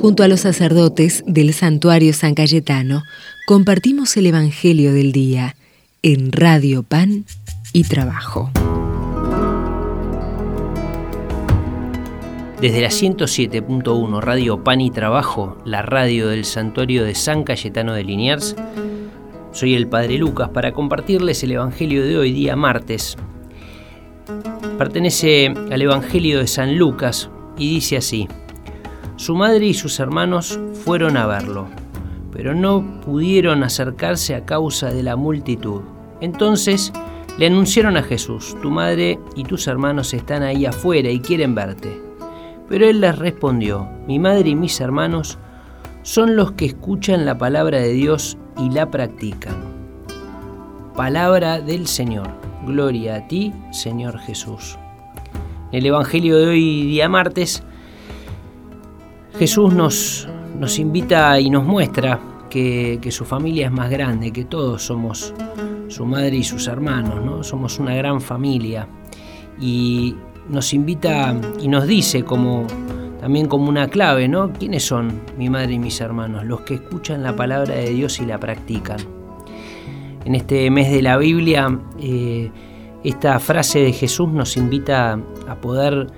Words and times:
Junto 0.00 0.22
a 0.22 0.28
los 0.28 0.40
sacerdotes 0.40 1.24
del 1.26 1.52
santuario 1.52 2.12
San 2.12 2.36
Cayetano, 2.36 3.02
compartimos 3.48 4.16
el 4.16 4.26
Evangelio 4.26 4.92
del 4.92 5.10
Día 5.10 5.56
en 6.02 6.30
Radio 6.30 6.84
Pan 6.84 7.24
y 7.72 7.82
Trabajo. 7.82 8.48
Desde 12.60 12.80
la 12.80 12.90
107.1 12.90 14.20
Radio 14.20 14.62
Pan 14.62 14.80
y 14.80 14.92
Trabajo, 14.92 15.58
la 15.64 15.82
radio 15.82 16.28
del 16.28 16.44
santuario 16.44 17.02
de 17.02 17.16
San 17.16 17.42
Cayetano 17.42 17.92
de 17.92 18.04
Liniers, 18.04 18.54
soy 19.50 19.74
el 19.74 19.88
Padre 19.88 20.16
Lucas 20.18 20.50
para 20.50 20.72
compartirles 20.72 21.42
el 21.42 21.52
Evangelio 21.52 22.06
de 22.06 22.18
hoy, 22.18 22.32
día 22.32 22.54
martes. 22.54 23.16
Pertenece 24.78 25.52
al 25.72 25.82
Evangelio 25.82 26.38
de 26.38 26.46
San 26.46 26.78
Lucas 26.78 27.30
y 27.58 27.68
dice 27.68 27.96
así, 27.96 28.28
su 29.18 29.34
madre 29.34 29.66
y 29.66 29.74
sus 29.74 29.98
hermanos 29.98 30.60
fueron 30.84 31.16
a 31.16 31.26
verlo, 31.26 31.66
pero 32.32 32.54
no 32.54 33.00
pudieron 33.00 33.64
acercarse 33.64 34.36
a 34.36 34.46
causa 34.46 34.90
de 34.90 35.02
la 35.02 35.16
multitud. 35.16 35.82
Entonces 36.20 36.92
le 37.36 37.48
anunciaron 37.48 37.96
a 37.96 38.04
Jesús, 38.04 38.56
tu 38.62 38.70
madre 38.70 39.18
y 39.34 39.42
tus 39.42 39.66
hermanos 39.66 40.14
están 40.14 40.44
ahí 40.44 40.66
afuera 40.66 41.10
y 41.10 41.18
quieren 41.18 41.56
verte. 41.56 42.00
Pero 42.68 42.86
él 42.86 43.00
les 43.00 43.18
respondió, 43.18 43.88
mi 44.06 44.20
madre 44.20 44.50
y 44.50 44.54
mis 44.54 44.80
hermanos 44.80 45.36
son 46.02 46.36
los 46.36 46.52
que 46.52 46.66
escuchan 46.66 47.26
la 47.26 47.36
palabra 47.36 47.80
de 47.80 47.92
Dios 47.94 48.38
y 48.56 48.70
la 48.70 48.88
practican. 48.88 49.56
Palabra 50.94 51.60
del 51.60 51.88
Señor. 51.88 52.28
Gloria 52.64 53.16
a 53.16 53.26
ti, 53.26 53.52
Señor 53.72 54.20
Jesús. 54.20 54.78
En 55.72 55.80
el 55.80 55.86
Evangelio 55.86 56.38
de 56.38 56.46
hoy, 56.46 56.86
día 56.86 57.08
martes, 57.08 57.64
Jesús 59.36 59.72
nos, 59.74 60.28
nos 60.58 60.78
invita 60.78 61.38
y 61.40 61.50
nos 61.50 61.64
muestra 61.64 62.20
que, 62.48 63.08
su 63.10 63.24
familia 63.24 63.66
es 63.66 63.72
más 63.72 63.90
grande, 63.90 64.32
que 64.32 64.44
todos 64.44 64.82
somos 64.82 65.34
su 65.88 66.04
madre 66.04 66.36
y 66.36 66.44
sus 66.44 66.66
hermanos, 66.66 67.24
¿no? 67.24 67.42
Somos 67.42 67.78
una 67.78 67.94
gran 67.94 68.20
familia. 68.20 68.88
Y 69.60 70.14
nos 70.48 70.72
invita 70.72 71.34
y 71.60 71.68
nos 71.68 71.86
dice 71.86 72.22
como 72.22 72.66
también 73.20 73.46
como 73.46 73.68
una 73.68 73.88
clave, 73.88 74.28
¿no? 74.28 74.52
¿Quiénes 74.52 74.84
son 74.84 75.20
mi 75.36 75.50
madre 75.50 75.74
y 75.74 75.78
mis 75.78 76.00
hermanos? 76.00 76.44
Los 76.44 76.62
que 76.62 76.74
escuchan 76.74 77.22
la 77.22 77.34
palabra 77.34 77.74
de 77.74 77.90
Dios 77.90 78.20
y 78.20 78.26
la 78.26 78.38
practican. 78.38 78.98
En 80.24 80.34
este 80.34 80.70
mes 80.70 80.90
de 80.90 81.02
la 81.02 81.16
Biblia, 81.16 81.78
eh, 82.00 82.50
esta 83.04 83.38
frase 83.38 83.80
de 83.80 83.92
Jesús 83.92 84.28
nos 84.28 84.56
invita 84.56 85.18
a 85.48 85.54
poder 85.56 86.08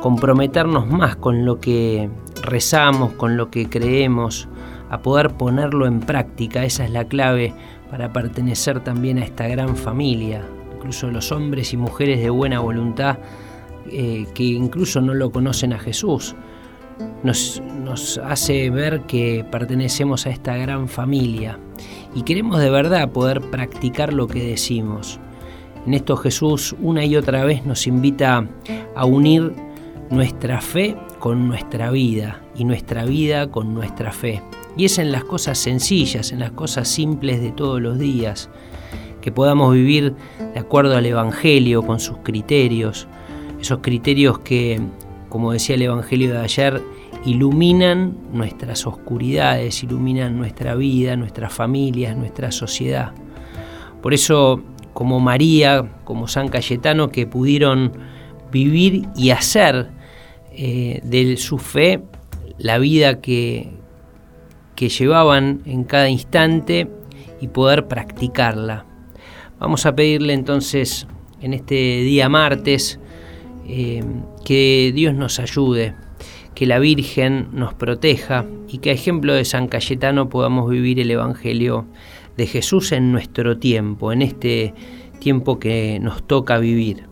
comprometernos 0.00 0.86
más 0.86 1.16
con 1.16 1.44
lo 1.44 1.58
que 1.58 2.08
rezamos, 2.46 3.12
con 3.12 3.36
lo 3.36 3.50
que 3.50 3.68
creemos, 3.68 4.48
a 4.90 5.02
poder 5.02 5.32
ponerlo 5.34 5.86
en 5.86 6.00
práctica. 6.00 6.64
Esa 6.64 6.84
es 6.84 6.90
la 6.90 7.04
clave 7.04 7.52
para 7.90 8.12
pertenecer 8.12 8.80
también 8.80 9.18
a 9.18 9.24
esta 9.24 9.46
gran 9.48 9.76
familia. 9.76 10.44
Incluso 10.74 11.10
los 11.10 11.32
hombres 11.32 11.72
y 11.72 11.76
mujeres 11.76 12.20
de 12.20 12.30
buena 12.30 12.60
voluntad 12.60 13.18
eh, 13.90 14.26
que 14.34 14.44
incluso 14.44 15.00
no 15.00 15.14
lo 15.14 15.30
conocen 15.30 15.72
a 15.72 15.78
Jesús. 15.78 16.34
Nos, 17.22 17.62
nos 17.84 18.18
hace 18.18 18.70
ver 18.70 19.02
que 19.02 19.44
pertenecemos 19.50 20.26
a 20.26 20.30
esta 20.30 20.56
gran 20.56 20.88
familia 20.88 21.58
y 22.14 22.22
queremos 22.22 22.58
de 22.58 22.70
verdad 22.70 23.10
poder 23.10 23.42
practicar 23.42 24.12
lo 24.12 24.26
que 24.26 24.42
decimos. 24.42 25.20
En 25.86 25.94
esto 25.94 26.16
Jesús 26.16 26.74
una 26.80 27.04
y 27.04 27.16
otra 27.16 27.44
vez 27.44 27.64
nos 27.64 27.86
invita 27.86 28.48
a 28.94 29.04
unir 29.04 29.52
nuestra 30.10 30.60
fe 30.60 30.96
con 31.18 31.48
nuestra 31.48 31.90
vida 31.90 32.42
y 32.56 32.64
nuestra 32.64 33.04
vida 33.04 33.50
con 33.50 33.74
nuestra 33.74 34.12
fe. 34.12 34.42
Y 34.76 34.84
es 34.84 34.98
en 34.98 35.12
las 35.12 35.24
cosas 35.24 35.58
sencillas, 35.58 36.32
en 36.32 36.40
las 36.40 36.52
cosas 36.52 36.88
simples 36.88 37.40
de 37.40 37.50
todos 37.50 37.80
los 37.80 37.98
días, 37.98 38.50
que 39.20 39.32
podamos 39.32 39.74
vivir 39.74 40.14
de 40.54 40.60
acuerdo 40.60 40.96
al 40.96 41.06
Evangelio, 41.06 41.82
con 41.82 41.98
sus 41.98 42.18
criterios, 42.18 43.08
esos 43.60 43.78
criterios 43.80 44.38
que, 44.40 44.80
como 45.28 45.52
decía 45.52 45.74
el 45.74 45.82
Evangelio 45.82 46.32
de 46.32 46.38
ayer, 46.38 46.82
iluminan 47.24 48.16
nuestras 48.32 48.86
oscuridades, 48.86 49.82
iluminan 49.82 50.38
nuestra 50.38 50.74
vida, 50.74 51.16
nuestras 51.16 51.52
familias, 51.52 52.16
nuestra 52.16 52.52
sociedad. 52.52 53.12
Por 54.02 54.14
eso, 54.14 54.62
como 54.92 55.18
María, 55.18 55.88
como 56.04 56.28
San 56.28 56.48
Cayetano, 56.48 57.10
que 57.10 57.26
pudieron 57.26 57.92
vivir 58.52 59.08
y 59.16 59.30
hacer 59.30 59.90
eh, 60.56 61.00
de 61.04 61.36
su 61.36 61.58
fe 61.58 62.00
la 62.58 62.78
vida 62.78 63.20
que, 63.20 63.68
que 64.74 64.88
llevaban 64.88 65.60
en 65.66 65.84
cada 65.84 66.08
instante 66.08 66.88
y 67.40 67.48
poder 67.48 67.88
practicarla. 67.88 68.86
Vamos 69.58 69.84
a 69.86 69.94
pedirle 69.94 70.32
entonces 70.32 71.06
en 71.40 71.54
este 71.54 71.74
día 71.74 72.28
martes 72.28 72.98
eh, 73.68 74.02
que 74.44 74.92
Dios 74.94 75.14
nos 75.14 75.38
ayude, 75.40 75.94
que 76.54 76.66
la 76.66 76.78
Virgen 76.78 77.48
nos 77.52 77.74
proteja 77.74 78.46
y 78.68 78.78
que 78.78 78.90
a 78.90 78.94
ejemplo 78.94 79.34
de 79.34 79.44
San 79.44 79.68
Cayetano 79.68 80.28
podamos 80.28 80.70
vivir 80.70 81.00
el 81.00 81.10
Evangelio 81.10 81.86
de 82.36 82.46
Jesús 82.46 82.92
en 82.92 83.12
nuestro 83.12 83.58
tiempo, 83.58 84.12
en 84.12 84.22
este 84.22 84.72
tiempo 85.18 85.58
que 85.58 85.98
nos 86.00 86.26
toca 86.26 86.58
vivir. 86.58 87.04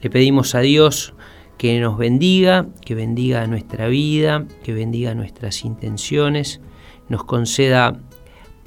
Le 0.00 0.10
pedimos 0.10 0.54
a 0.54 0.60
Dios 0.60 1.14
que 1.60 1.78
nos 1.78 1.98
bendiga, 1.98 2.68
que 2.86 2.94
bendiga 2.94 3.46
nuestra 3.46 3.86
vida, 3.88 4.46
que 4.64 4.72
bendiga 4.72 5.14
nuestras 5.14 5.62
intenciones, 5.66 6.62
nos 7.10 7.24
conceda 7.24 8.00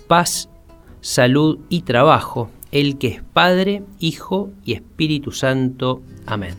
paz, 0.08 0.48
salud 1.02 1.58
y 1.70 1.81
trabajo, 1.81 2.52
el 2.72 3.00
que 3.00 3.08
es 3.08 3.24
Padre, 3.24 3.81
Hijo 3.98 4.52
y 4.64 4.74
Espíritu 4.74 5.31
Santo. 5.31 6.04
Amén. 6.28 6.54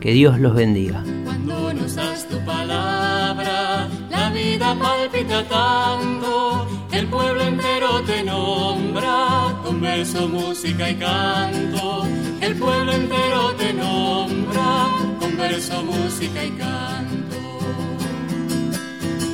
Que 0.00 0.12
Dios 0.12 0.40
los 0.40 0.54
bendiga. 0.54 1.04
Cuando 1.24 1.74
nos 1.74 1.94
das 1.94 2.26
tu 2.26 2.42
palabra, 2.46 3.86
la 4.08 4.30
vida 4.30 4.74
palpita 4.78 5.46
tanto, 5.46 6.66
el 6.90 7.06
pueblo 7.06 7.42
entero 7.42 8.00
te 8.06 8.22
nombra, 8.22 9.60
con 9.62 9.78
verso, 9.82 10.26
música 10.26 10.90
y 10.90 10.94
canto, 10.94 12.06
el 12.40 12.56
pueblo 12.56 12.92
entero 12.92 13.54
te 13.58 13.74
nombra 13.74 15.09
verso, 15.40 15.82
música 15.82 16.44
y 16.44 16.50
canto. 16.50 17.36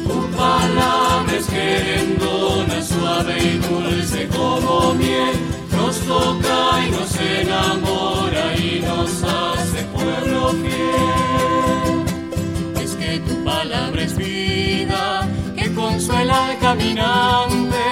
Tu 0.07 0.19
palabra 0.37 1.37
es 1.37 1.47
querendona, 1.47 2.83
suave 2.83 3.35
y 3.39 3.59
dulce 3.59 4.29
como 4.29 4.95
miel, 4.95 5.37
nos 5.73 5.97
toca 6.01 6.59
y 6.87 6.91
nos 6.91 7.13
enamora 7.21 8.45
y 8.57 8.81
nos 8.81 9.11
hace 9.25 9.83
pueblo 9.95 10.51
fiel. 10.63 11.97
Es 12.83 12.93
que 12.95 13.19
tu 13.21 13.45
palabra 13.45 14.03
es 14.03 14.17
vida, 14.17 15.29
que 15.57 15.75
consuela 15.75 16.47
al 16.47 16.59
caminante 16.59 17.85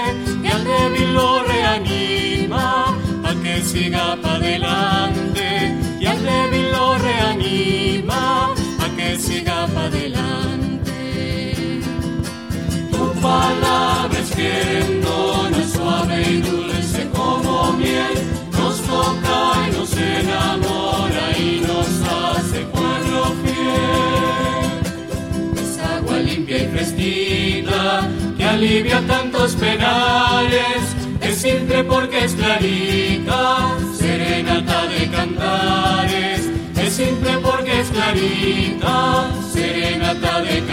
y 0.44 0.46
al 0.46 0.64
débil 0.64 1.14
lo 1.14 1.42
reanima, 1.42 2.96
para 3.22 3.40
que 3.42 3.62
siga 3.62 4.16
para 4.22 4.36
adelante 4.36 4.93
querendona, 14.36 15.62
suave 15.66 16.22
y 16.22 16.40
dulce 16.40 17.08
como 17.14 17.72
miel, 17.74 18.14
nos 18.52 18.80
toca 18.82 19.68
y 19.68 19.76
nos 19.76 19.92
enamora 19.96 21.38
y 21.38 21.60
nos 21.66 21.88
hace 22.12 22.60
pueblo 22.76 23.34
fiel. 23.42 24.82
Es 25.62 25.78
agua 25.78 26.18
limpia 26.18 26.64
y 26.64 26.66
fresquita 26.68 28.08
que 28.36 28.44
alivia 28.44 29.00
tantos 29.06 29.54
penales, 29.56 30.82
es 31.20 31.36
simple 31.36 31.84
porque 31.84 32.24
es 32.24 32.34
clarita 32.34 33.74
serenata 34.04 34.86
de 34.86 35.08
cantares, 35.08 36.50
es 36.76 36.92
simple 36.92 37.38
porque 37.42 37.80
es 37.80 37.88
clarita, 37.88 39.30
serenata 39.52 40.42
de 40.42 40.63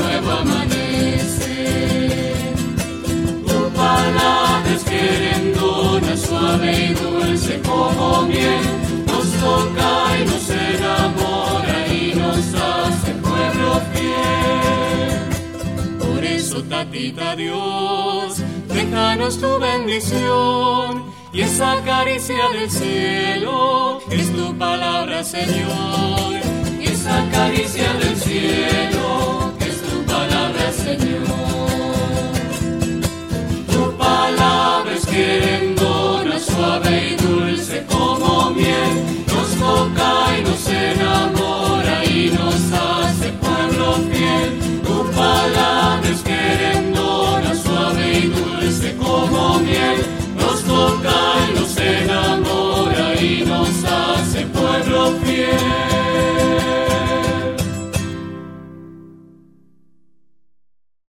nuevo 0.00 0.30
amanece. 0.30 1.58
Tu 3.46 3.58
palabra 3.70 4.70
es 4.74 4.84
querendona, 4.84 6.16
suave 6.16 6.70
y 6.84 6.94
dulce 6.94 7.60
como 7.62 8.22
miel, 8.22 8.64
nos 9.06 9.28
toca 9.44 9.92
y 10.18 10.24
nos 10.30 10.50
enamora 10.50 11.76
y 11.88 12.14
nos 12.14 12.54
hace 12.54 13.10
pueblo 13.26 13.80
fiel. 13.92 15.18
Por 15.98 16.24
eso, 16.24 16.62
tatita 16.64 17.36
Dios, 17.36 18.42
déjanos 18.68 19.38
tu 19.38 19.58
bendición 19.58 21.04
y 21.32 21.42
esa 21.42 21.80
caricia 21.84 22.48
del 22.54 22.70
cielo 22.70 24.00
es 24.10 24.32
tu 24.34 24.56
palabra, 24.58 25.22
Señor. 25.22 26.39